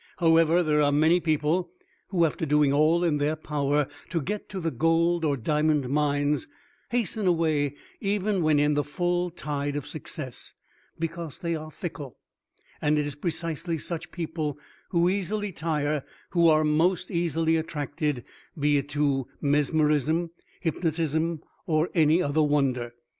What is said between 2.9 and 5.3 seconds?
in their power to get to the gold